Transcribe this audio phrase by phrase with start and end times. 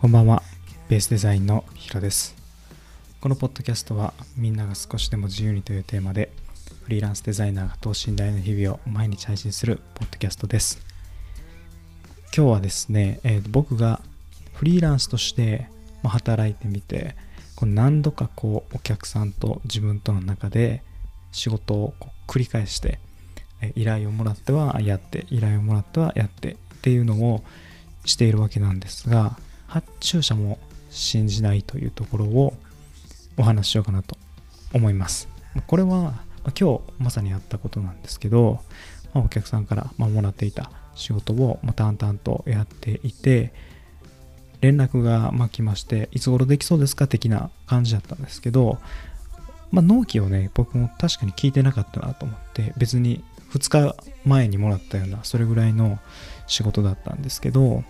[0.00, 0.42] こんばんは。
[0.88, 2.36] ベースデザインのヒロです。
[3.20, 6.30] このポッドキャストはみんなが少しでも自由にというテーマで
[6.84, 10.86] フリーランスデザイナーが等身大の日々を毎日配信するポッドキャストです。
[12.36, 14.00] 今日はですね、えー、僕が
[14.52, 15.68] フリーランスとして
[16.04, 17.16] 働いてみて
[17.56, 20.82] この何度かこうお客さんと自分との中で
[21.32, 23.00] 仕事をこう繰り返して
[23.74, 27.42] 依頼をもらってはやって依頼をもらってはやってっていうのを
[28.04, 30.58] しているわけなんですが発注者も
[30.90, 32.52] 信じないというところを
[33.38, 34.18] お話ししようかなと
[34.74, 35.28] 思います。
[35.66, 36.12] これは
[36.60, 38.60] 今日まさにやったことなんですけど、
[39.14, 43.54] お客さんからもらっていた仕事を淡々とやっていて
[44.60, 48.78] 連絡が来ましていつ頃できそうですか的な感じだったんですけど、
[49.70, 53.24] まあ、納期をね僕も確かに聞いてなかったなと思って別に
[53.54, 55.98] 2日前にもらったようなそれぐらいの
[56.46, 57.82] 仕事だったんですけど、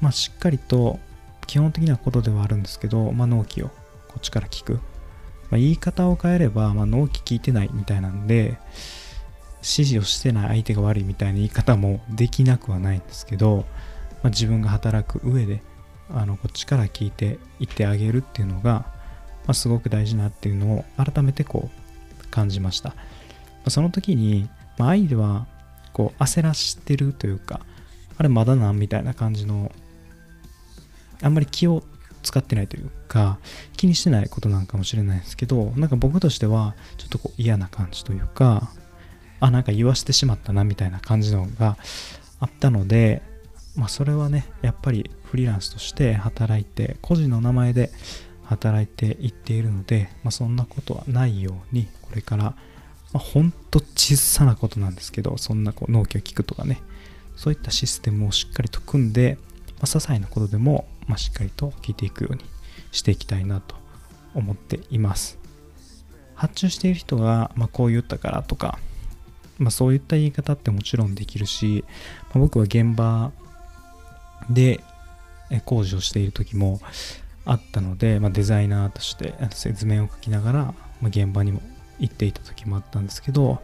[0.00, 0.98] まあ、しっかりと
[1.46, 3.68] 基本的なことではあるんですけど、まあ、納期を
[4.08, 4.80] こっちから聞く、ま
[5.52, 8.58] あ、言い方を変えれば、まあ、納期聞いてないみたいなんで
[9.64, 13.64] 指示をしてない相手が悪いみたいな言い方も できなくはないんですけど、
[14.22, 15.62] まあ、自分が働く上で
[16.10, 18.86] あのこっちから聞いていってあげるっていうのが、ま
[19.48, 21.70] あ、すごく大事なっていうのを改めてこ
[22.22, 22.94] う感じました、ま
[23.66, 25.46] あ、その時に、まあ、相手は
[25.94, 27.60] こう焦らしてるというか
[28.16, 28.78] あれまだなん？
[28.78, 29.72] みたいな感じの
[31.22, 31.82] あんまり気を
[32.22, 33.38] 使ってないというか
[33.76, 38.70] 気にしてないことなんかもしれないですけどなんか僕としてはちょっとこう嫌な感じというか
[39.40, 41.76] あなんか言わしてしまったなみたいな感じのが
[42.40, 43.22] あったので
[43.76, 47.90] まあそれはねやっぱりフリーランスとして働いて個人の名前で
[48.44, 52.54] 働いていっているので、まあ、そんなことはないようにこれから、ま
[53.14, 56.80] あ、ほんと小さなことなんですけどそんなこう納期を聞くとかね。
[57.36, 62.44] そういったシステムをしっかりと組んで、まあ、些細なことでも、まあ、しっかりと聞いていくように
[62.92, 63.74] していきたいなと
[64.34, 65.38] 思っています。
[66.34, 68.78] 発注している人が、まあ、こう言ったからとか、
[69.58, 71.84] まあ、そういった言い方ってもちろんできるし、
[72.32, 73.32] まあ、僕は現場
[74.50, 74.80] で
[75.64, 76.80] 工事をしている時も
[77.44, 80.74] あったので、まあ、デザイナーとして説明を書きながら、ま
[81.04, 81.60] あ、現場にも
[81.98, 83.62] 行っていた時もあったんですけど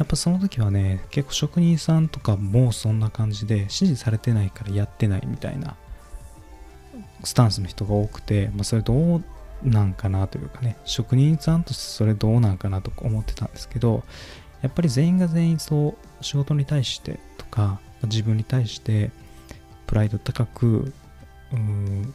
[0.00, 5.76] やっぱその時はね結構職人さんとかもそんな感じで指示されてないからやってないみたいな
[7.22, 9.22] スタンスの人が多くて、まあ、それどう
[9.62, 14.02] なんかなというかね職人さんとしてそれどうなんかなと思ってたんですけど
[14.62, 15.88] やっぱり全員が全員そ
[16.20, 19.10] う仕事に対してとか自分に対して
[19.86, 20.94] プライド高く
[21.52, 22.14] うん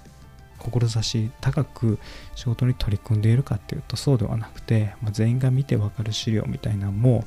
[0.58, 2.00] 志高く
[2.34, 7.26] 仕事に取り組んでいるかっていうとそうではなくて、まあ、全員が見てわかる資料みたいなのも、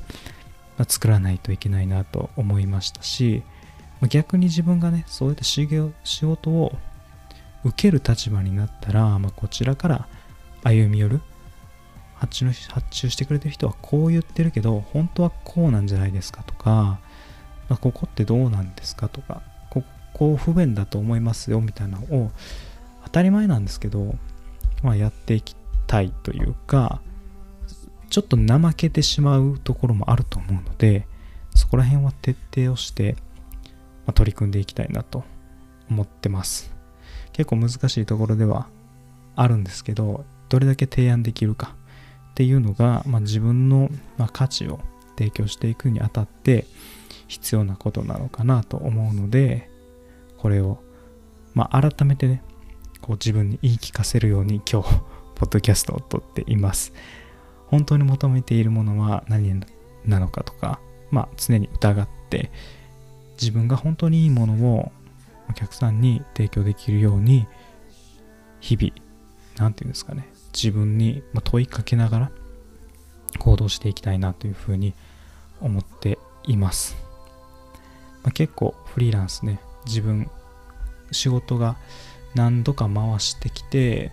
[0.79, 3.43] まあ、作らないといけないなと思いましたし、
[3.99, 6.71] まあ、逆に自分がねそういった仕事を
[7.65, 10.07] 受ける立場になったら、まあ、こちらから
[10.63, 11.19] 歩み寄る
[12.15, 16.71] 発注の発注してくれてる人はこう言ってるけど本当はこうなんじゃないですかとか、
[17.67, 22.31] まあ、ここってどうなんですかとかここ不便だと思いますよみたいなのを
[23.03, 24.15] 当たり前なんですけど、
[24.81, 25.57] まあ、やっていき
[25.87, 27.01] たいというか
[28.09, 31.07] ちょっと怠けてしまうところもあると思うので
[31.55, 33.15] そこら辺は徹底をして、
[34.05, 35.23] まあ、取り組んでいきたいなと
[35.89, 36.73] 思ってます
[37.33, 38.67] 結構難しいところでは
[39.35, 41.75] あるんですけどどれだけ提案できるか
[42.31, 44.79] っていうのが、まあ、自分の、ま価値を
[45.17, 46.65] 提供していくにあたって
[47.27, 49.69] 必要なことなのかなと思うので
[50.37, 50.79] これを、
[51.53, 52.41] まあ、改めてね
[53.01, 54.99] こう自分に言い聞かせるように今日、
[55.35, 56.93] ポッドキャストを撮っています。
[57.69, 59.59] 本当に求めているものは何
[60.05, 60.79] なのかとか、
[61.11, 62.51] まあ常に疑って、
[63.39, 64.91] 自分が本当にいいものを
[65.49, 67.47] お客さんに提供できるように、
[68.59, 68.93] 日々、
[69.57, 72.31] 何て言うんですかね、自分に問いかけながら
[73.37, 74.93] 行動していきたいなというふうに
[75.61, 76.95] 思っています。
[78.23, 80.29] まあ、結構フリーランスね、自分、
[81.11, 81.77] 仕事が
[82.35, 84.11] 何度か回してきて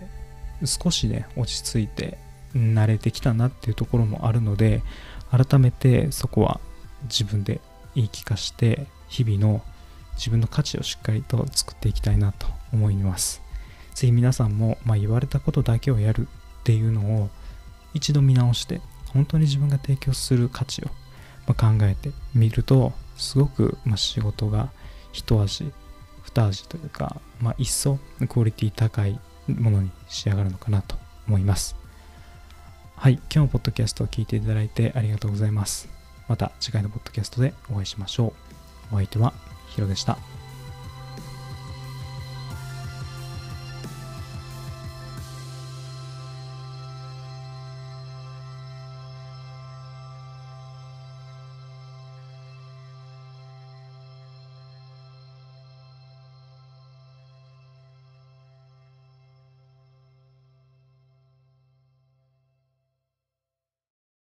[0.65, 2.17] 少しね落ち着いて
[2.55, 4.81] 慣れてきたなっていうところもあるので
[5.31, 6.59] 改めてそこは
[7.03, 7.61] 自分で
[7.95, 9.61] 言い聞かして日々の
[10.15, 13.41] 自分の価値をしっかりと作っていきたいなと思います
[13.93, 16.27] ぜひ皆さんも、まあ、言われたことだけをやる
[16.61, 17.29] っていうのを
[17.93, 18.81] 一度見直して
[19.13, 20.89] 本当に自分が提供する価値を
[21.47, 24.69] ま考えてみるとすごく、ま仕事が
[25.11, 25.71] 一味
[26.23, 27.97] 二味というか、まあ、一層
[28.27, 30.97] クオリティ高いものに仕上がるのかなと
[31.27, 31.75] 思います。
[32.99, 35.87] はい、今日のポッドキャストを聞いていただいてありがとうございます。
[36.27, 38.33] また次回のポッドキャストでお会いしましょ
[38.91, 38.95] う。
[38.95, 39.33] お相手は
[39.67, 40.17] ヒロでした。